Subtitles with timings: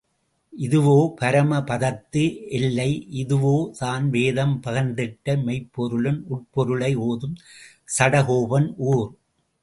[0.53, 2.23] இதுவோ பரம பதத்து
[2.49, 2.87] எல்லை
[3.13, 7.35] இதுவோ தான் வேதம் பகர்ந்திட்ட மெய்ப்பொருளின் உட்பொருளை ஓதும்
[7.97, 9.07] சடகோபன் ஊர்?